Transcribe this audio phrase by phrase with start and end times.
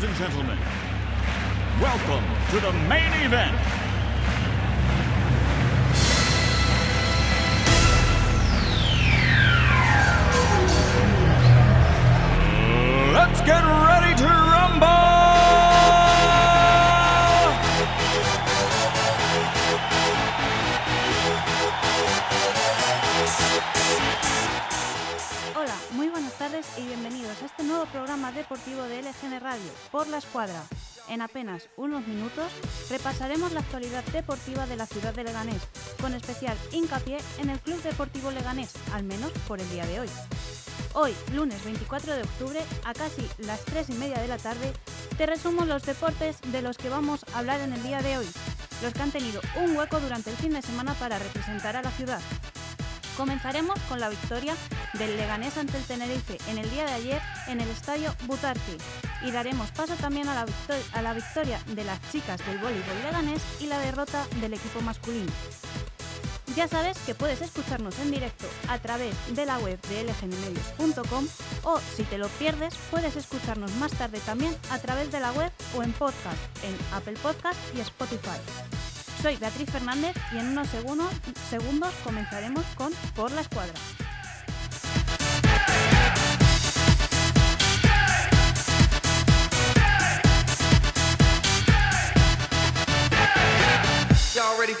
[0.00, 0.58] Ladies and gentlemen,
[1.78, 3.79] welcome to the main event.
[28.00, 30.62] Programa deportivo de LGN Radio, por la escuadra.
[31.10, 32.50] En apenas unos minutos
[32.88, 35.60] repasaremos la actualidad deportiva de la ciudad de Leganés,
[36.00, 40.08] con especial hincapié en el Club Deportivo Leganés, al menos por el día de hoy.
[40.94, 44.72] Hoy, lunes 24 de octubre, a casi las 3 y media de la tarde,
[45.18, 48.28] te resumo los deportes de los que vamos a hablar en el día de hoy,
[48.82, 51.90] los que han tenido un hueco durante el fin de semana para representar a la
[51.90, 52.22] ciudad.
[53.18, 54.54] Comenzaremos con la victoria
[54.94, 58.76] del Leganés ante el Tenerife en el día de ayer en el estadio Butarque
[59.24, 60.34] y daremos paso también a
[61.02, 65.30] la, victoria de las chicas del voleibol leganés y la derrota del equipo masculino.
[66.56, 71.26] Ya sabes que puedes escucharnos en directo a través de la web de lgnmedios.com
[71.62, 75.52] o si te lo pierdes puedes escucharnos más tarde también a través de la web
[75.76, 78.40] o en podcast en Apple Podcast y Spotify.
[79.22, 83.74] Soy Beatriz Fernández y en unos segundos comenzaremos con Por la Escuadra.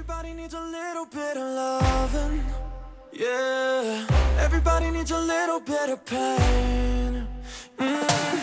[0.00, 2.42] Everybody needs a little bit of loving.
[3.12, 4.06] Yeah.
[4.38, 7.28] Everybody needs a little bit of pain.
[7.76, 8.40] Mm.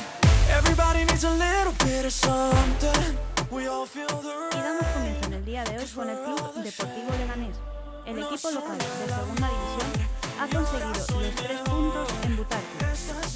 [0.51, 3.17] Everybody needs a little bit of something.
[3.50, 6.53] We all feel the Y damos comienzo en el día de hoy con el Club
[6.63, 7.57] Deportivo Leganés.
[8.06, 8.85] El equipo local de
[9.17, 9.91] segunda división
[10.40, 12.85] ha conseguido los tres puntos en Butarque.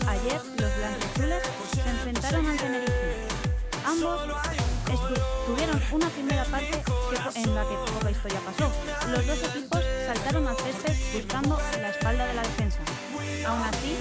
[0.08, 1.44] Ayer los blanquiazules
[1.74, 3.28] se enfrentaron al Tenerife.
[3.84, 4.28] Ambos
[5.92, 6.84] una primera parte
[7.36, 8.72] en la que poca historia pasó.
[9.10, 12.80] Los dos equipos saltaron al césped buscando la espalda de la defensa.
[13.48, 13.96] Aún así,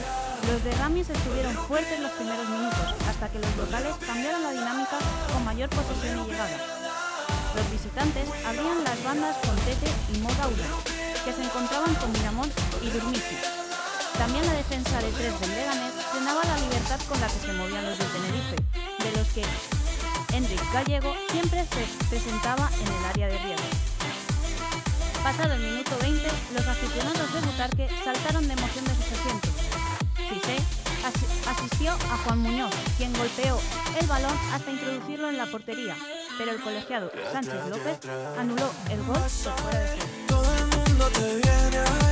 [0.50, 4.98] los de Ramis estuvieron fuertes los primeros minutos, hasta que los locales cambiaron la dinámica
[5.32, 6.59] con mayor posesión y llegada.
[7.54, 10.66] Los visitantes abrían las bandas con Tete y Mogaura,
[11.25, 12.50] que se encontraban con Miramón
[12.82, 13.38] y Durmisi.
[14.19, 17.86] También la defensa de tres del Leganés frenaba la libertad con la que se movían
[17.86, 18.56] los del Tenerife,
[19.03, 19.44] de los que
[20.32, 23.66] Enric Gallego siempre se presentaba en el área de riesgo.
[25.22, 29.50] Pasado el minuto 20, los aficionados de Butarque saltaron de emoción de sus asientos.
[30.28, 30.56] Cissé
[31.04, 33.58] asi- asistió a Juan Muñoz, quien golpeó
[34.00, 35.96] el balón hasta introducirlo en la portería,
[36.38, 37.98] pero el colegiado Sánchez López
[38.38, 39.88] anuló el gol por fuera de
[40.28, 42.09] juego.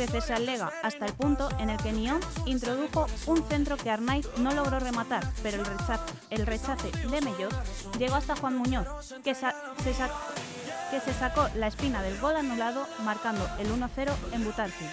[0.00, 3.76] Esto hizo crecerse al Lega hasta el punto en el que Nión introdujo un centro
[3.76, 7.52] que Arnaiz no logró rematar, pero el rechace, el rechace de Mellot
[7.98, 8.86] llegó hasta Juan Muñoz,
[9.22, 9.46] que, se
[9.84, 14.86] que se sacó la espina del gol anulado marcando el 1-0 en Butarque.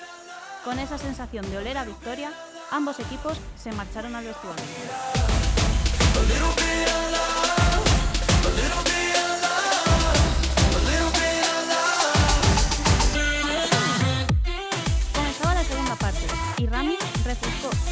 [0.66, 2.31] Con esa sensación de oler a victoria,
[2.72, 4.66] ambos equipos se marcharon al vestuario.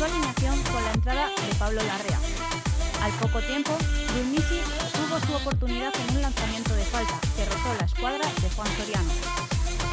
[0.06, 2.20] Alineación con la entrada de Pablo Larrea.
[3.02, 3.72] Al poco tiempo,
[4.16, 4.62] Dulmisi
[4.94, 9.12] tuvo su oportunidad en un lanzamiento de falta que rozó la escuadra de Juan Soriano.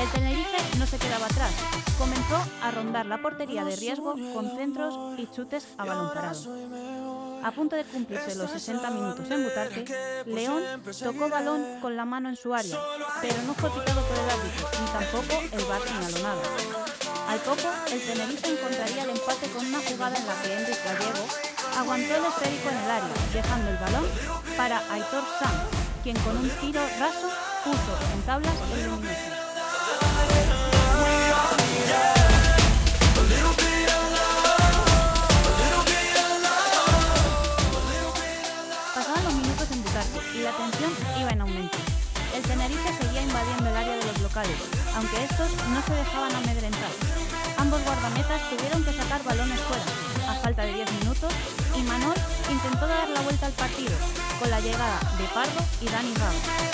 [0.00, 1.52] El Tenerife no se quedaba atrás,
[1.98, 6.40] comenzó a rondar la portería de riesgo con centros y chutes a balón parado.
[7.44, 10.62] A punto de cumplirse los 60 minutos en Butarque, León
[11.02, 12.78] tocó balón con la mano en su área,
[13.20, 16.81] pero no fue pitado por el árbitro, ni tampoco el VAR señaló nada.
[17.32, 21.26] Al poco, el Tenerife encontraría el empate con una jugada en la que Enrique Gallego
[21.78, 24.04] aguantó el esférico en el área, dejando el balón
[24.54, 25.62] para Aitor Sanz,
[26.02, 27.30] quien con un tiro raso
[27.64, 29.16] puso en tablas el luminoso.
[38.94, 41.78] Pasaban los minutos en Butarque y la tensión iba en aumento.
[42.34, 44.56] El Tenerife seguía invadiendo el área de los locales,
[44.96, 47.21] aunque estos no se dejaban amedrentar.
[47.58, 51.32] Ambos guardametas tuvieron que sacar balones fuera, a falta de 10 minutos
[51.76, 52.14] y Manol
[52.50, 53.92] intentó dar la vuelta al partido
[54.40, 56.72] con la llegada de Pardo y Dani love.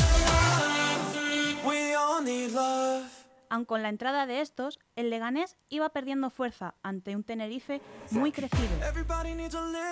[3.51, 7.81] Aun con la entrada de estos, el Leganés iba perdiendo fuerza ante un Tenerife
[8.11, 8.69] muy crecido,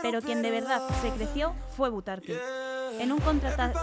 [0.03, 2.39] pero quien de verdad se creció fue Butarque.
[2.99, 3.23] En un,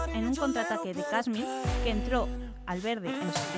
[0.08, 1.46] en un contraataque de Kashmir,
[1.82, 2.28] que entró
[2.66, 3.14] al verde en,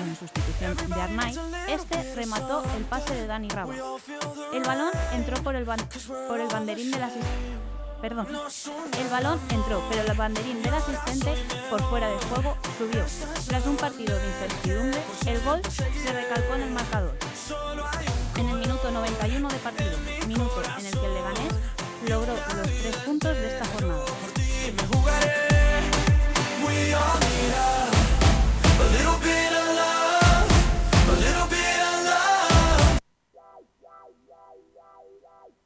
[0.07, 1.35] en sustitución de Arnay,
[1.69, 3.73] este remató el pase de Dani Raba.
[4.53, 5.87] El balón entró por el, ban-
[6.27, 7.57] por el banderín del asistente.
[8.01, 8.27] Perdón,
[8.99, 11.33] el balón entró, pero el banderín del asistente
[11.69, 13.03] por fuera de juego subió.
[13.47, 17.17] Tras un partido de incertidumbre, el gol se recalcó en el marcador.
[18.35, 21.53] En el minuto 91 de partido, minuto en el que el Leganés
[22.07, 24.05] logró los tres puntos de esta jornada.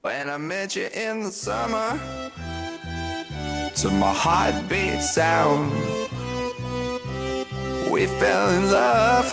[0.01, 2.00] When I met you in the summer,
[3.75, 5.71] to my heartbeat sound,
[7.92, 9.31] we fell in love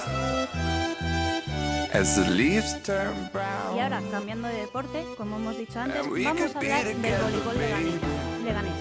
[1.94, 3.76] as the leaves turn brown.
[3.76, 8.00] Y ahora, cambiando de deporte, como hemos dicho antes, vamos a hablar del voleibol baby.
[8.44, 8.73] leganés.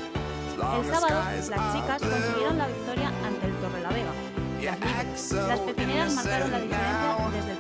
[0.57, 4.11] El sábado, las chicas consiguieron la victoria ante el Torrelavega.
[5.15, 7.56] So Las pepineras marcaron la diferencia desde el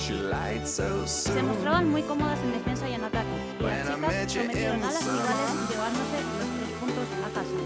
[0.00, 5.04] Se mostraban muy cómodas en defensa y en ataque, y las chicas sometieron a las
[5.04, 7.56] rivales llevándose los tres puntos a casa.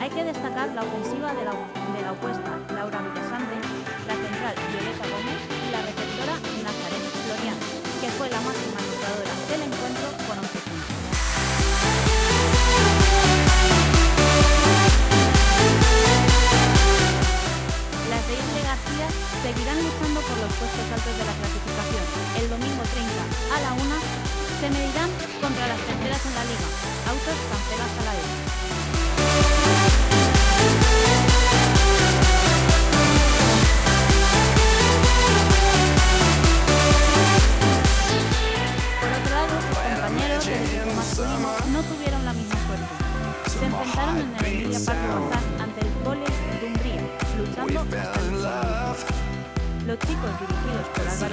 [0.00, 3.56] Hay que destacar la ofensiva de la, de la opuesta Laura Villasante,
[4.08, 7.58] la central Violeta Gómez y la receptora Nazaret Florian,
[8.00, 10.11] que fue la máxima anotadora del encuentro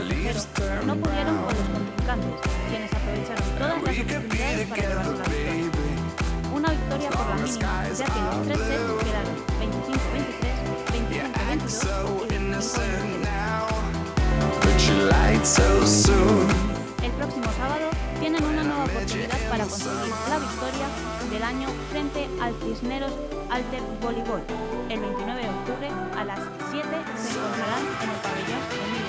[0.10, 0.42] Tejero
[0.86, 5.70] no pudieron con los contrincantes, quienes aprovecharon todas las oportunidades para llevarse la victoria.
[6.52, 10.50] Una victoria por la mínima, ya que los tres sets quedaron 25-23,
[10.90, 12.60] 25-22 y 25-23.
[14.62, 16.48] But you lied so soon.
[17.04, 17.90] El próximo sábado
[18.20, 20.88] tienen una nueva oportunidad para conseguir la victoria
[21.32, 23.12] del año frente al Cisneros
[23.52, 24.42] Alter Voleibol.
[24.90, 26.40] El 29 de octubre a las
[26.72, 29.09] 7 se encontrarán en el pabellón Emilia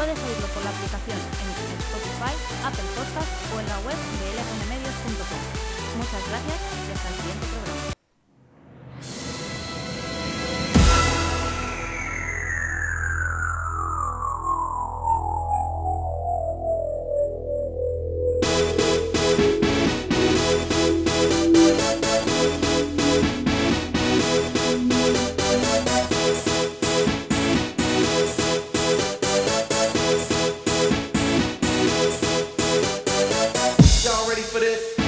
[0.00, 2.32] Puedes oírlo por la aplicación en Spotify,
[2.64, 5.42] Apple Podcasts o en la web de lfnmedios.com.
[5.98, 6.58] Muchas gracias
[6.88, 7.99] y hasta el siguiente programa.
[34.50, 34.99] for this.